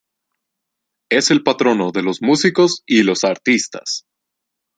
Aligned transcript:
Es 1.11 1.29
el 1.29 1.43
patrono 1.43 1.91
de 1.91 2.01
los 2.01 2.23
músicos 2.23 2.81
y 2.87 3.03
los 3.03 3.23
artistas. 3.23 4.07